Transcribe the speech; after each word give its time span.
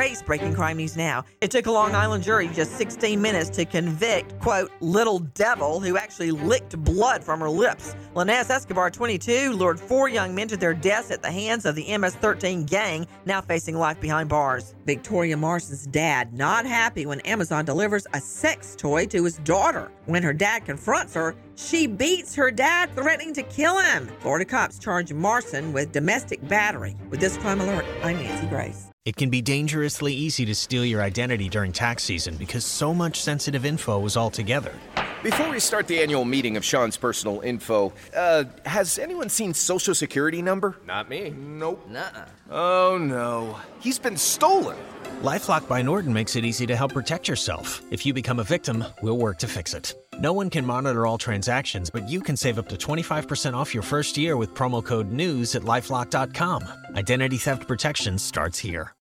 Grace, 0.00 0.22
breaking 0.22 0.54
crime 0.54 0.78
news 0.78 0.96
now. 0.96 1.26
It 1.42 1.50
took 1.50 1.66
a 1.66 1.70
Long 1.70 1.94
Island 1.94 2.24
jury 2.24 2.48
just 2.54 2.78
16 2.78 3.20
minutes 3.20 3.50
to 3.50 3.66
convict, 3.66 4.38
quote, 4.40 4.70
little 4.80 5.18
devil 5.18 5.78
who 5.78 5.98
actually 5.98 6.30
licked 6.30 6.74
blood 6.82 7.22
from 7.22 7.38
her 7.40 7.50
lips. 7.50 7.94
Leniz 8.14 8.48
Escobar, 8.48 8.88
22, 8.88 9.52
lured 9.52 9.78
four 9.78 10.08
young 10.08 10.34
men 10.34 10.48
to 10.48 10.56
their 10.56 10.72
deaths 10.72 11.10
at 11.10 11.20
the 11.20 11.30
hands 11.30 11.66
of 11.66 11.74
the 11.74 11.98
MS 11.98 12.14
13 12.14 12.64
gang, 12.64 13.06
now 13.26 13.42
facing 13.42 13.76
life 13.76 14.00
behind 14.00 14.30
bars. 14.30 14.74
Victoria 14.86 15.36
Marson's 15.36 15.86
dad, 15.86 16.32
not 16.32 16.64
happy 16.64 17.04
when 17.04 17.20
Amazon 17.20 17.66
delivers 17.66 18.06
a 18.14 18.22
sex 18.22 18.74
toy 18.74 19.04
to 19.04 19.22
his 19.24 19.36
daughter. 19.40 19.92
When 20.06 20.22
her 20.22 20.32
dad 20.32 20.64
confronts 20.64 21.12
her, 21.12 21.36
she 21.56 21.86
beats 21.86 22.34
her 22.36 22.50
dad, 22.50 22.88
threatening 22.94 23.34
to 23.34 23.42
kill 23.42 23.78
him. 23.78 24.08
Florida 24.20 24.46
cops 24.46 24.78
charge 24.78 25.12
Marson 25.12 25.74
with 25.74 25.92
domestic 25.92 26.48
battery. 26.48 26.96
With 27.10 27.20
this 27.20 27.36
crime 27.36 27.60
alert, 27.60 27.84
I'm 28.02 28.16
Nancy 28.16 28.46
Grace. 28.46 28.90
It 29.06 29.16
can 29.16 29.30
be 29.30 29.40
dangerously 29.40 30.12
easy 30.12 30.44
to 30.44 30.54
steal 30.54 30.84
your 30.84 31.00
identity 31.00 31.48
during 31.48 31.72
tax 31.72 32.02
season 32.02 32.36
because 32.36 32.66
so 32.66 32.92
much 32.92 33.22
sensitive 33.22 33.64
info 33.64 34.04
is 34.04 34.14
all 34.14 34.28
together. 34.28 34.74
Before 35.22 35.48
we 35.48 35.58
start 35.58 35.86
the 35.86 36.02
annual 36.02 36.26
meeting 36.26 36.58
of 36.58 36.64
Sean's 36.66 36.98
personal 36.98 37.40
info, 37.40 37.94
uh, 38.14 38.44
has 38.66 38.98
anyone 38.98 39.30
seen 39.30 39.54
Social 39.54 39.94
Security 39.94 40.42
number? 40.42 40.76
Not 40.86 41.08
me. 41.08 41.30
Nope. 41.30 41.88
Nuh-uh. 41.88 42.26
Oh 42.50 42.98
no. 43.00 43.58
He's 43.80 43.98
been 43.98 44.18
stolen. 44.18 44.76
Lifelock 45.22 45.66
by 45.66 45.80
Norton 45.80 46.12
makes 46.12 46.36
it 46.36 46.44
easy 46.44 46.66
to 46.66 46.76
help 46.76 46.92
protect 46.92 47.26
yourself. 47.26 47.80
If 47.90 48.04
you 48.04 48.12
become 48.12 48.38
a 48.38 48.44
victim, 48.44 48.84
we'll 49.00 49.18
work 49.18 49.38
to 49.38 49.48
fix 49.48 49.72
it. 49.72 49.94
No 50.20 50.34
one 50.34 50.50
can 50.50 50.66
monitor 50.66 51.06
all 51.06 51.16
transactions, 51.16 51.88
but 51.88 52.06
you 52.08 52.20
can 52.20 52.36
save 52.36 52.58
up 52.58 52.68
to 52.68 52.76
25% 52.76 53.54
off 53.54 53.72
your 53.72 53.82
first 53.82 54.18
year 54.18 54.36
with 54.36 54.54
promo 54.54 54.84
code 54.84 55.10
NEWS 55.10 55.56
at 55.56 55.62
lifelock.com. 55.62 56.62
Identity 56.94 57.38
theft 57.38 57.66
protection 57.66 58.18
starts 58.18 58.58
here. 58.58 58.92